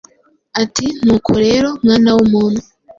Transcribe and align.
ati: 0.61 0.85
“Nuko 1.05 1.31
rero, 1.43 1.69
mwana 1.83 2.09
w’umuntu, 2.17 2.61